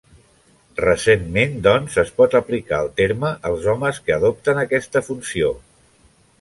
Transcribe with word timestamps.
Recentment 0.79 1.53
doncs 1.67 1.99
es 2.03 2.09
pot 2.23 2.39
aplicar 2.41 2.81
el 2.87 2.91
terme 3.03 3.33
als 3.53 3.71
homes 3.75 4.03
que 4.09 4.19
adopten 4.19 4.67
aquesta 4.67 5.07
funció. 5.11 5.57